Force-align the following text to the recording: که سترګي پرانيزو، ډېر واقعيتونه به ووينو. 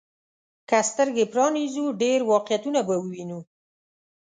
که 0.69 0.77
سترګي 0.89 1.25
پرانيزو، 1.31 1.85
ډېر 2.01 2.19
واقعيتونه 2.31 2.79
به 2.87 2.95
ووينو. 2.99 3.39